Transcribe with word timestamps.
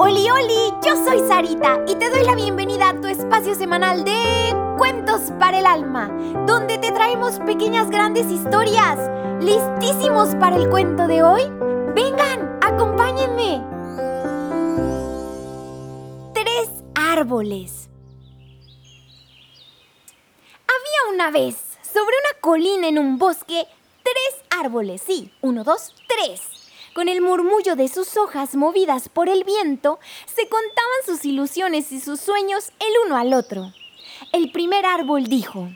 Oli, 0.00 0.28
oli, 0.30 0.74
yo 0.84 0.94
soy 1.04 1.20
Sarita 1.26 1.80
y 1.86 1.94
te 1.94 2.10
doy 2.10 2.24
la 2.24 2.34
bienvenida 2.34 2.90
a 2.90 3.00
tu 3.00 3.06
espacio 3.06 3.54
semanal 3.54 4.04
de 4.04 4.54
Cuentos 4.76 5.32
para 5.38 5.58
el 5.58 5.66
Alma, 5.66 6.08
donde 6.46 6.78
te 6.78 6.92
traemos 6.92 7.38
pequeñas 7.40 7.88
grandes 7.90 8.26
historias. 8.30 8.98
¿Listísimos 9.42 10.34
para 10.36 10.56
el 10.56 10.68
cuento 10.68 11.06
de 11.06 11.22
hoy? 11.22 11.42
Vengan, 11.94 12.58
acompáñenme. 12.62 13.64
Tres 16.34 16.68
árboles. 16.94 17.88
Había 20.66 21.14
una 21.14 21.30
vez, 21.30 21.56
sobre 21.82 22.16
una 22.16 22.40
colina 22.40 22.88
en 22.88 22.98
un 22.98 23.18
bosque, 23.18 23.66
tres 24.02 24.44
árboles, 24.50 25.00
sí, 25.00 25.32
uno, 25.40 25.64
dos, 25.64 25.94
tres. 26.06 26.67
Con 26.94 27.08
el 27.08 27.20
murmullo 27.20 27.76
de 27.76 27.88
sus 27.88 28.16
hojas 28.16 28.54
movidas 28.54 29.08
por 29.08 29.28
el 29.28 29.44
viento, 29.44 29.98
se 30.26 30.48
contaban 30.48 30.98
sus 31.06 31.24
ilusiones 31.24 31.92
y 31.92 32.00
sus 32.00 32.20
sueños 32.20 32.72
el 32.80 32.92
uno 33.06 33.16
al 33.16 33.34
otro. 33.34 33.72
El 34.32 34.50
primer 34.50 34.84
árbol 34.86 35.24
dijo, 35.24 35.68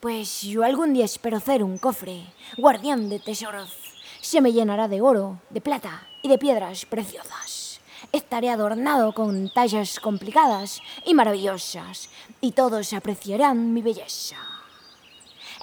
Pues 0.00 0.42
yo 0.42 0.62
algún 0.62 0.92
día 0.92 1.04
espero 1.04 1.40
ser 1.40 1.64
un 1.64 1.78
cofre, 1.78 2.22
guardián 2.56 3.08
de 3.08 3.18
tesoros. 3.18 3.76
Se 4.20 4.40
me 4.40 4.52
llenará 4.52 4.88
de 4.88 5.00
oro, 5.00 5.40
de 5.50 5.60
plata 5.60 6.06
y 6.22 6.28
de 6.28 6.38
piedras 6.38 6.84
preciosas. 6.86 7.80
Estaré 8.12 8.50
adornado 8.50 9.12
con 9.12 9.50
tallas 9.52 9.98
complicadas 9.98 10.80
y 11.04 11.14
maravillosas, 11.14 12.10
y 12.40 12.52
todos 12.52 12.92
apreciarán 12.92 13.72
mi 13.72 13.82
belleza. 13.82 14.36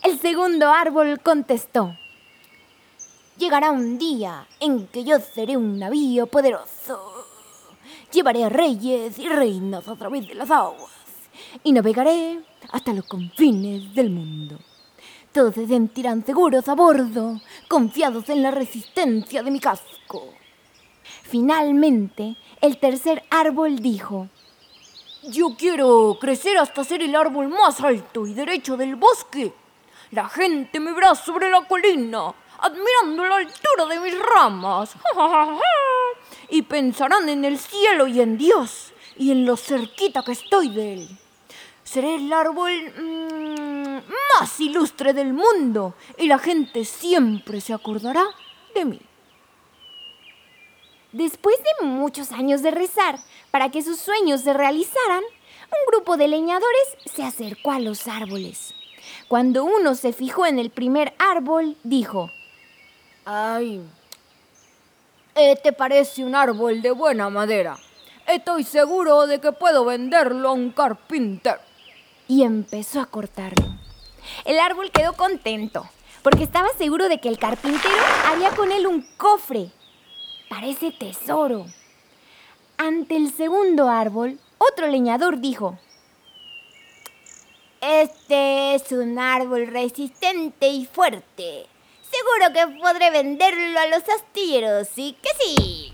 El 0.04 0.20
segundo 0.20 0.70
árbol 0.70 1.22
contestó, 1.22 1.96
Llegará 3.38 3.72
un 3.72 3.98
día 3.98 4.48
en 4.60 4.86
que 4.88 5.04
yo 5.04 5.20
seré 5.20 5.58
un 5.58 5.80
navío 5.80 6.28
poderoso. 6.28 7.26
Llevaré 8.12 8.48
reyes 8.48 9.18
y 9.18 9.28
reinas 9.28 9.88
a 9.88 9.96
través 9.96 10.28
de 10.28 10.36
las 10.36 10.52
aguas 10.52 10.92
y 11.64 11.72
navegaré 11.72 12.40
hasta 12.72 12.94
los 12.94 13.06
confines 13.06 13.94
del 13.96 14.12
mundo. 14.12 14.60
Todos 15.32 15.56
se 15.56 15.66
sentirán 15.66 16.24
seguros 16.24 16.70
a 16.70 16.76
bordo, 16.76 17.42
confiados 17.68 18.30
en 18.30 18.44
la 18.44 18.52
resistencia 18.52 19.42
de 19.42 19.50
mi 19.50 19.60
casco. 19.60 20.30
Finalmente, 21.24 22.36
el 22.62 22.78
tercer 22.78 23.24
árbol 23.32 23.80
dijo, 23.80 24.30
Yo 25.24 25.56
quiero 25.58 26.18
crecer 26.22 26.60
hasta 26.60 26.84
ser 26.84 27.02
el 27.02 27.16
árbol 27.16 27.48
más 27.48 27.82
alto 27.82 28.28
y 28.28 28.36
derecho 28.36 28.78
del 28.78 28.96
bosque. 28.96 29.52
La 30.12 30.30
gente 30.30 30.80
me 30.80 30.94
verá 30.94 31.16
sobre 31.16 31.50
la 31.50 31.68
colina, 31.68 32.36
admirando 32.64 33.26
la 33.26 33.36
altura 33.36 33.86
de 33.90 34.00
mis 34.00 34.18
ramas. 34.20 34.96
y 36.50 36.62
pensarán 36.62 37.28
en 37.30 37.44
el 37.46 37.60
cielo 37.60 38.08
y 38.08 38.22
en 38.22 38.38
Dios 38.38 38.94
y 39.18 39.32
en 39.32 39.46
lo 39.46 39.58
cerquita 39.58 40.24
que 40.24 40.32
estoy 40.32 40.70
de 40.70 40.94
él. 40.94 41.10
Seré 41.84 42.16
el 42.16 42.32
árbol 42.32 42.72
mmm, 42.98 44.00
más 44.34 44.60
ilustre 44.60 45.14
del 45.14 45.34
mundo 45.34 45.96
y 46.18 46.28
la 46.28 46.40
gente 46.40 46.86
siempre 46.86 47.60
se 47.60 47.74
acordará 47.74 48.24
de 48.74 48.86
mí. 48.86 49.02
Después 51.12 51.56
de 51.58 51.86
muchos 51.86 52.32
años 52.32 52.64
de 52.64 52.72
rezar 52.72 53.20
para 53.52 53.70
que 53.70 53.84
sus 53.84 54.00
sueños 54.00 54.42
se 54.42 54.54
realizaran, 54.54 55.24
un 55.24 55.92
grupo 55.92 56.18
de 56.18 56.28
leñadores 56.28 56.98
se 57.14 57.24
acercó 57.24 57.72
a 57.72 57.80
los 57.80 58.08
árboles. 58.08 58.74
Cuando 59.28 59.64
uno 59.64 59.96
se 59.96 60.14
fijó 60.14 60.46
en 60.46 60.60
el 60.60 60.70
primer 60.70 61.14
árbol, 61.20 61.78
dijo, 61.84 62.32
¡Ay! 63.26 63.82
Este 65.36 65.74
parece 65.74 66.24
un 66.24 66.36
árbol 66.36 66.82
de 66.82 66.92
buena 66.92 67.30
madera. 67.30 67.78
Estoy 68.28 68.64
seguro 68.64 69.28
de 69.28 69.40
que 69.40 69.52
puedo 69.52 69.86
venderlo 69.86 70.50
a 70.50 70.54
un 70.54 70.72
carpintero. 70.72 71.60
Y 72.28 72.44
empezó 72.44 73.02
a 73.02 73.06
cortarlo. 73.06 73.66
El 74.46 74.60
árbol 74.60 74.92
quedó 74.92 75.14
contento, 75.14 75.86
porque 76.22 76.44
estaba 76.44 76.70
seguro 76.78 77.10
de 77.10 77.20
que 77.20 77.30
el 77.30 77.38
carpintero 77.38 78.04
haría 78.26 78.52
con 78.52 78.72
él 78.72 78.88
un 78.88 79.06
cofre 79.18 79.72
parece 80.54 80.92
tesoro. 80.92 81.66
Ante 82.78 83.16
el 83.16 83.34
segundo 83.34 83.90
árbol, 83.90 84.40
otro 84.60 84.88
leñador 84.88 85.40
dijo, 85.40 85.80
Este 87.82 88.76
es 88.76 88.92
un 88.92 89.18
árbol 89.18 89.66
resistente 89.66 90.68
y 90.68 90.86
fuerte. 90.86 91.66
Seguro 92.14 92.54
que 92.54 92.80
podré 92.80 93.10
venderlo 93.10 93.80
a 93.80 93.88
los 93.88 94.04
astilleros, 94.08 94.88
¿sí 94.88 95.18
que 95.20 95.30
sí? 95.40 95.94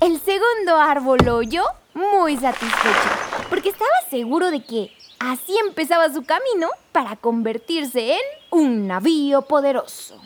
El 0.00 0.20
segundo 0.20 0.76
árbol 0.76 1.26
oyó 1.26 1.62
muy 1.94 2.36
satisfecho, 2.36 3.08
porque 3.48 3.70
estaba 3.70 3.90
seguro 4.10 4.50
de 4.50 4.62
que 4.62 4.92
así 5.18 5.56
empezaba 5.66 6.12
su 6.12 6.22
camino 6.24 6.68
para 6.92 7.16
convertirse 7.16 8.12
en 8.12 8.20
un 8.50 8.88
navío 8.88 9.42
poderoso. 9.42 10.20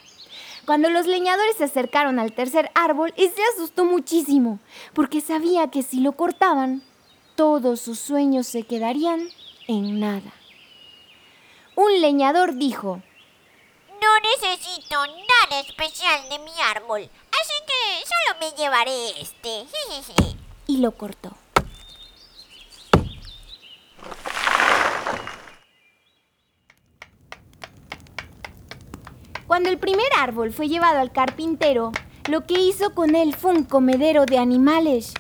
Cuando 0.67 0.91
los 0.91 1.07
leñadores 1.07 1.57
se 1.57 1.65
acercaron 1.65 2.19
al 2.19 2.33
tercer 2.33 2.73
árbol, 2.75 3.15
se 3.17 3.43
asustó 3.55 3.85
muchísimo, 3.85 4.59
porque 4.93 5.21
sabía 5.21 5.71
que 5.71 5.85
si 5.85 6.01
lo 6.01 6.13
cortaban, 6.13 6.83
todos 7.37 7.81
sus 7.81 8.01
sueños 8.01 8.49
se 8.49 8.65
quedarían 8.65 9.29
en 9.69 10.01
nada. 10.01 10.33
Un 11.77 12.01
leñador 12.01 12.55
dijo, 12.57 13.03
nada 15.01 15.61
especial 15.61 16.29
de 16.29 16.39
mi 16.39 16.53
árbol, 16.71 17.03
así 17.03 17.55
que 17.67 18.07
solo 18.07 18.39
me 18.41 18.57
llevaré 18.57 19.21
este. 19.21 19.67
y 20.67 20.79
lo 20.79 20.93
cortó. 20.93 21.33
Cuando 29.47 29.69
el 29.69 29.79
primer 29.79 30.07
árbol 30.19 30.53
fue 30.53 30.69
llevado 30.69 31.01
al 31.01 31.13
carpintero, 31.13 31.93
lo 32.29 32.47
que 32.47 32.59
hizo 32.59 32.95
con 32.95 33.15
él 33.15 33.35
fue 33.35 33.53
un 33.53 33.65
comedero 33.65 34.27
de 34.27 34.39
animales. 34.39 35.15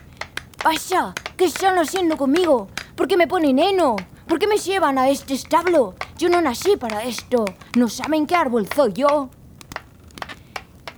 ¡Vaya! 0.62 1.14
¿Qué 1.36 1.44
están 1.44 1.78
haciendo 1.78 2.16
conmigo? 2.16 2.68
¿Por 2.96 3.06
qué 3.06 3.16
me 3.16 3.28
ponen 3.28 3.58
heno? 3.58 3.96
¿Por 4.26 4.38
qué 4.38 4.46
me 4.46 4.56
llevan 4.56 4.98
a 4.98 5.08
este 5.10 5.34
establo? 5.34 5.94
Yo 6.16 6.28
no 6.28 6.40
nací 6.40 6.76
para 6.76 7.02
esto. 7.02 7.44
¿No 7.76 7.88
saben 7.88 8.26
qué 8.26 8.34
árbol 8.34 8.68
soy 8.74 8.92
yo? 8.94 9.30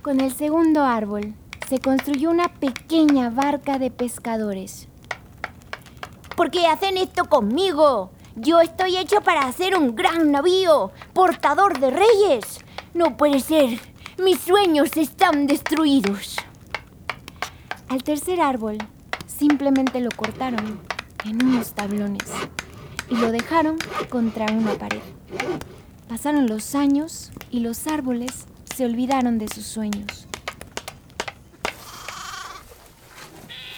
Con 0.07 0.21
el 0.21 0.33
segundo 0.33 0.85
árbol 0.85 1.33
se 1.67 1.79
construyó 1.79 2.29
una 2.29 2.47
pequeña 2.47 3.29
barca 3.29 3.77
de 3.77 3.91
pescadores. 3.91 4.87
¿Por 6.37 6.49
qué 6.49 6.65
hacen 6.65 6.95
esto 6.95 7.25
conmigo? 7.25 8.11
Yo 8.37 8.61
estoy 8.61 8.95
hecho 8.95 9.19
para 9.19 9.41
hacer 9.41 9.75
un 9.75 9.97
gran 9.97 10.31
navío, 10.31 10.93
portador 11.11 11.81
de 11.81 11.91
reyes. 11.91 12.61
No 12.93 13.17
puede 13.17 13.41
ser. 13.41 13.81
Mis 14.17 14.39
sueños 14.39 14.95
están 14.95 15.45
destruidos. 15.45 16.37
Al 17.89 18.01
tercer 18.01 18.39
árbol 18.39 18.77
simplemente 19.25 19.99
lo 19.99 20.11
cortaron 20.11 20.79
en 21.25 21.45
unos 21.45 21.73
tablones 21.73 22.31
y 23.09 23.17
lo 23.17 23.33
dejaron 23.33 23.77
contra 24.07 24.45
una 24.53 24.73
pared. 24.75 25.01
Pasaron 26.07 26.47
los 26.47 26.75
años 26.75 27.33
y 27.51 27.59
los 27.59 27.87
árboles 27.87 28.47
se 28.77 28.85
olvidaron 28.85 29.39
de 29.39 29.47
sus 29.47 29.65
sueños. 29.65 30.27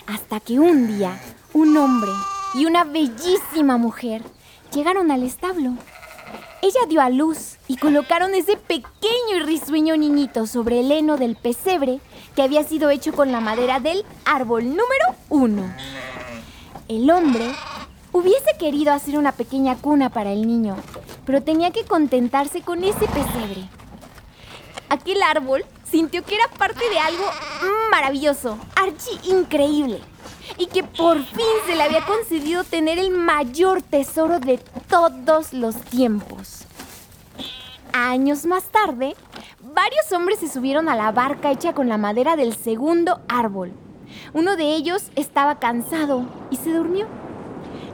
Hasta 0.05 0.41
que 0.41 0.59
un 0.59 0.87
día 0.87 1.17
un 1.53 1.77
hombre 1.77 2.11
y 2.53 2.65
una 2.65 2.83
bellísima 2.83 3.77
mujer 3.77 4.21
llegaron 4.73 5.09
al 5.09 5.23
establo 5.23 5.75
ella 6.61 6.81
dio 6.89 7.01
a 7.01 7.09
luz 7.09 7.55
y 7.69 7.77
colocaron 7.77 8.35
ese 8.35 8.57
pequeño 8.57 9.37
y 9.37 9.39
risueño 9.39 9.95
niñito 9.95 10.45
sobre 10.45 10.81
el 10.81 10.91
heno 10.91 11.15
del 11.15 11.37
pesebre 11.37 12.01
que 12.35 12.41
había 12.41 12.63
sido 12.63 12.89
hecho 12.89 13.13
con 13.13 13.31
la 13.31 13.39
madera 13.39 13.79
del 13.79 14.03
árbol 14.25 14.65
número 14.65 15.15
uno. 15.29 15.73
El 16.89 17.09
hombre 17.09 17.45
hubiese 18.11 18.57
querido 18.59 18.91
hacer 18.91 19.17
una 19.17 19.31
pequeña 19.31 19.77
cuna 19.77 20.09
para 20.09 20.33
el 20.33 20.45
niño, 20.45 20.75
pero 21.25 21.41
tenía 21.41 21.71
que 21.71 21.85
contentarse 21.85 22.61
con 22.61 22.83
ese 22.83 23.07
pesebre. 23.07 23.78
Aquel 24.89 25.21
árbol 25.21 25.63
sintió 25.89 26.23
que 26.23 26.35
era 26.35 26.47
parte 26.57 26.89
de 26.89 26.99
algo 26.99 27.25
maravilloso, 27.91 28.57
archi 28.75 29.31
increíble 29.31 30.01
y 30.57 30.65
que 30.65 30.83
por 30.83 31.23
fin 31.23 31.45
se 31.67 31.75
le 31.75 31.83
había 31.83 32.05
concedido 32.05 32.63
tener 32.63 32.97
el 32.97 33.11
mayor 33.11 33.83
tesoro 33.83 34.39
de 34.39 34.59
todos 34.89 35.53
los 35.53 35.75
tiempos. 35.75 36.65
Años 37.93 38.45
más 38.45 38.63
tarde, 38.65 39.15
varios 39.61 40.11
hombres 40.11 40.39
se 40.39 40.47
subieron 40.47 40.89
a 40.89 40.95
la 40.95 41.11
barca 41.11 41.51
hecha 41.51 41.73
con 41.73 41.87
la 41.87 41.97
madera 41.97 42.35
del 42.35 42.55
segundo 42.55 43.21
árbol. 43.27 43.71
Uno 44.33 44.55
de 44.55 44.73
ellos 44.73 45.11
estaba 45.15 45.59
cansado 45.59 46.25
y 46.49 46.55
se 46.55 46.73
durmió. 46.73 47.05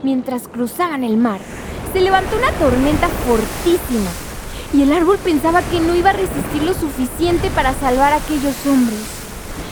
Mientras 0.02 0.48
cruzaban 0.48 1.04
el 1.04 1.18
mar, 1.18 1.40
se 1.92 2.00
levantó 2.00 2.36
una 2.36 2.52
tormenta 2.52 3.08
fortísima 3.08 4.10
y 4.72 4.82
el 4.82 4.92
árbol 4.92 5.18
pensaba 5.18 5.62
que 5.62 5.80
no 5.80 5.94
iba 5.94 6.10
a 6.10 6.14
resistir 6.14 6.62
lo 6.62 6.74
suficiente 6.74 7.50
para 7.50 7.74
salvar 7.74 8.12
a 8.12 8.16
aquellos 8.16 8.54
hombres. 8.66 9.00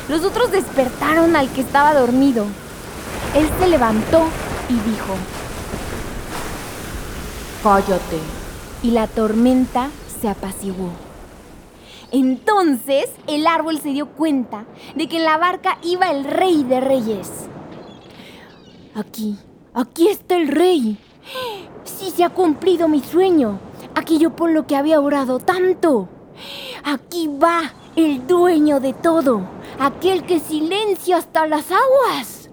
Los 0.08 0.24
otros 0.24 0.52
despertaron 0.52 1.34
al 1.36 1.50
que 1.50 1.62
estaba 1.62 1.94
dormido. 1.94 2.46
Él 3.34 3.48
se 3.58 3.68
levantó 3.68 4.24
y 4.68 4.74
dijo, 4.74 5.14
Cállate. 7.62 8.18
Y 8.82 8.90
la 8.90 9.06
tormenta 9.06 9.88
se 10.20 10.28
apaciguó. 10.28 10.90
Entonces 12.12 13.06
el 13.26 13.46
árbol 13.46 13.80
se 13.80 13.88
dio 13.88 14.06
cuenta 14.06 14.66
de 14.94 15.08
que 15.08 15.16
en 15.16 15.24
la 15.24 15.38
barca 15.38 15.78
iba 15.82 16.10
el 16.10 16.24
rey 16.24 16.62
de 16.62 16.80
reyes. 16.80 17.30
Aquí, 18.94 19.36
aquí 19.72 20.08
está 20.08 20.36
el 20.36 20.48
rey. 20.48 20.98
Sí 21.84 22.12
se 22.14 22.22
ha 22.22 22.28
cumplido 22.28 22.86
mi 22.86 23.00
sueño, 23.00 23.58
aquello 24.04 24.36
por 24.36 24.50
lo 24.50 24.66
que 24.66 24.76
había 24.76 25.00
orado 25.00 25.38
tanto. 25.38 26.10
Aquí 26.84 27.26
va 27.26 27.72
el 27.96 28.26
dueño 28.26 28.78
de 28.78 28.92
todo, 28.92 29.40
aquel 29.80 30.24
que 30.24 30.40
silencia 30.40 31.16
hasta 31.16 31.46
las 31.46 31.70
aguas. 31.70 32.50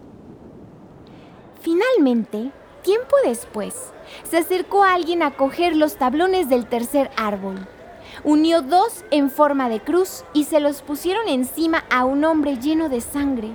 Finalmente, 1.59 2.51
tiempo 2.83 3.17
después, 3.25 3.91
se 4.23 4.37
acercó 4.37 4.85
alguien 4.85 5.23
a 5.23 5.31
coger 5.31 5.75
los 5.75 5.97
tablones 5.97 6.47
del 6.47 6.67
tercer 6.67 7.11
árbol. 7.17 7.67
Unió 8.23 8.61
dos 8.61 9.03
en 9.11 9.29
forma 9.29 9.67
de 9.67 9.81
cruz 9.81 10.23
y 10.33 10.45
se 10.45 10.61
los 10.61 10.81
pusieron 10.81 11.27
encima 11.27 11.83
a 11.89 12.05
un 12.05 12.23
hombre 12.23 12.59
lleno 12.59 12.87
de 12.87 13.01
sangre, 13.01 13.49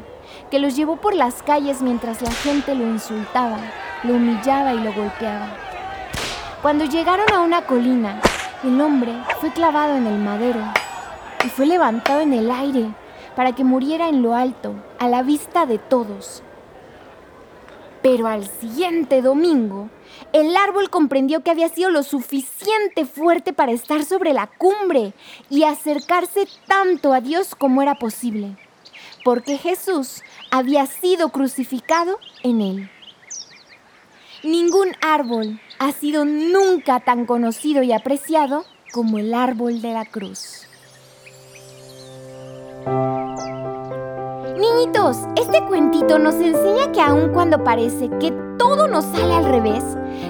que 0.51 0.59
los 0.59 0.77
llevó 0.77 0.97
por 0.97 1.15
las 1.15 1.43
calles 1.43 1.81
mientras 1.81 2.21
la 2.21 2.31
gente 2.31 2.75
lo 2.75 2.87
insultaba, 2.87 3.59
lo 4.03 4.15
humillaba 4.17 4.75
y 4.75 4.81
lo 4.81 4.93
golpeaba. 4.93 5.66
Cuando 6.67 6.85
llegaron 6.85 7.33
a 7.33 7.43
una 7.43 7.65
colina, 7.65 8.21
el 8.65 8.81
hombre 8.81 9.13
fue 9.41 9.53
clavado 9.53 9.95
en 9.95 10.09
el 10.09 10.19
madero 10.19 10.59
y 11.45 11.49
fue 11.49 11.65
levantado 11.65 12.23
en 12.23 12.33
el 12.33 12.51
aire 12.51 12.89
para 13.37 13.55
que 13.55 13.63
muriera 13.63 14.09
en 14.09 14.21
lo 14.21 14.35
alto, 14.35 14.75
a 14.99 15.07
la 15.07 15.23
vista 15.23 15.65
de 15.65 15.79
todos. 15.79 16.43
Pero 18.03 18.27
al 18.27 18.49
siguiente 18.49 19.23
domingo, 19.23 19.91
el 20.33 20.57
árbol 20.57 20.91
comprendió 20.91 21.45
que 21.45 21.53
había 21.53 21.69
sido 21.69 21.91
lo 21.91 22.03
suficiente 22.03 23.05
fuerte 23.05 23.53
para 23.53 23.71
estar 23.71 24.03
sobre 24.03 24.33
la 24.33 24.49
cumbre 24.49 25.13
y 25.49 25.63
acercarse 25.63 26.49
tanto 26.67 27.13
a 27.13 27.21
Dios 27.21 27.55
como 27.55 27.81
era 27.81 27.95
posible, 27.95 28.57
porque 29.23 29.57
Jesús 29.57 30.25
había 30.51 30.87
sido 30.87 31.29
crucificado 31.29 32.19
en 32.43 32.61
él. 32.61 32.91
Ningún 34.43 34.89
árbol 35.01 35.61
ha 35.79 35.93
sido 35.93 36.25
nunca 36.25 37.01
tan 37.01 37.25
conocido 37.25 37.83
y 37.83 37.93
apreciado 37.93 38.65
como 38.93 39.19
el 39.19 39.33
árbol 39.33 39.81
de 39.81 39.93
la 39.93 40.05
cruz. 40.05 40.67
Niñitos, 44.59 45.17
este 45.37 45.63
cuentito 45.65 46.19
nos 46.19 46.35
enseña 46.35 46.93
que 46.93 47.01
aun 47.01 47.31
cuando 47.33 47.65
parece 47.65 48.11
que 48.21 48.31
todo 48.59 48.87
nos 48.89 49.07
sale 49.07 49.35
al 49.35 49.47
revés, 49.47 49.85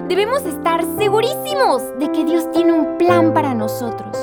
debemos 0.08 0.44
estar 0.44 0.84
segurísimos 0.98 1.82
de 1.98 2.10
que 2.12 2.24
Dios 2.24 2.50
tiene 2.52 2.72
un 2.72 2.98
plan 2.98 3.34
para 3.34 3.54
nosotros. 3.54 4.16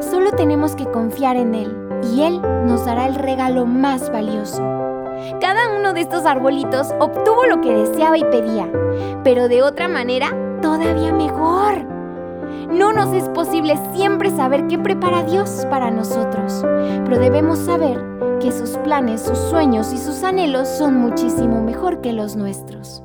Solo 0.00 0.32
tenemos 0.32 0.74
que 0.74 0.86
confiar 0.86 1.36
en 1.36 1.54
Él 1.54 1.76
y 2.14 2.22
Él 2.22 2.40
nos 2.66 2.86
dará 2.86 3.06
el 3.06 3.14
regalo 3.14 3.66
más 3.66 4.10
valioso. 4.10 4.79
Cada 5.40 5.70
uno 5.76 5.92
de 5.92 6.02
estos 6.02 6.24
arbolitos 6.26 6.94
obtuvo 6.98 7.44
lo 7.46 7.60
que 7.60 7.74
deseaba 7.74 8.18
y 8.18 8.24
pedía, 8.24 8.68
pero 9.24 9.48
de 9.48 9.62
otra 9.62 9.88
manera 9.88 10.34
todavía 10.62 11.12
mejor. 11.12 11.84
No 12.70 12.92
nos 12.92 13.12
es 13.12 13.28
posible 13.30 13.78
siempre 13.94 14.30
saber 14.30 14.66
qué 14.66 14.78
prepara 14.78 15.22
Dios 15.24 15.66
para 15.70 15.90
nosotros, 15.90 16.64
pero 17.04 17.18
debemos 17.18 17.58
saber 17.58 17.98
que 18.40 18.52
sus 18.52 18.70
planes, 18.78 19.22
sus 19.22 19.38
sueños 19.38 19.92
y 19.92 19.98
sus 19.98 20.22
anhelos 20.22 20.68
son 20.68 20.94
muchísimo 20.94 21.62
mejor 21.62 22.00
que 22.00 22.12
los 22.12 22.36
nuestros. 22.36 23.02